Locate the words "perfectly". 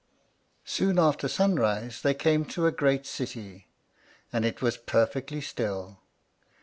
4.75-5.41